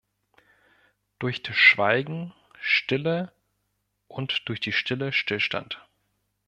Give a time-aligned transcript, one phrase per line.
[1.19, 3.31] Durch das Schweigen Stille
[4.07, 5.79] und durch die Stille Stillstand.